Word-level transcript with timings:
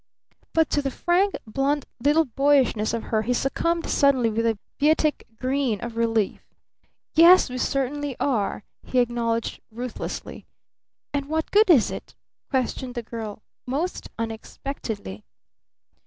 But 0.53 0.71
to 0.71 0.81
the 0.81 0.89
frank, 0.89 1.35
blunt, 1.45 1.85
little 1.99 2.25
boyishness 2.25 2.91
of 2.91 3.03
her 3.13 3.21
he 3.21 3.35
succumbed 3.35 3.85
suddenly 3.87 4.31
with 4.31 4.47
a 4.47 4.57
beatific 4.79 5.27
grin 5.37 5.79
of 5.81 5.95
relief. 5.95 6.41
"Yes, 7.13 7.51
we 7.51 7.59
certainly 7.59 8.15
are!" 8.19 8.63
he 8.81 8.97
acknowledged 8.97 9.59
ruthlessly. 9.69 10.47
"And 11.13 11.27
what 11.29 11.51
good 11.51 11.69
is 11.69 11.91
it?" 11.91 12.15
questioned 12.49 12.95
the 12.95 13.03
girl 13.03 13.43
most 13.67 14.09
unexpectedly. 14.17 15.23